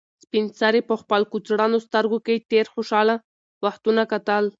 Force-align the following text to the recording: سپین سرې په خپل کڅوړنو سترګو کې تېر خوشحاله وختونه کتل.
سپین 0.23 0.45
سرې 0.59 0.81
په 0.89 0.95
خپل 1.01 1.21
کڅوړنو 1.31 1.77
سترګو 1.87 2.17
کې 2.25 2.43
تېر 2.51 2.65
خوشحاله 2.73 3.15
وختونه 3.65 4.01
کتل. 4.13 4.43